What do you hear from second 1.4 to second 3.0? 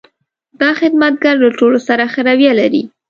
له ټولو سره ښه رویه لري.